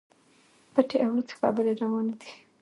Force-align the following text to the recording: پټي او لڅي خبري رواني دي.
پټي 0.73 0.97
او 1.05 1.11
لڅي 1.17 1.33
خبري 1.39 1.73
رواني 1.81 2.13
دي. 2.21 2.31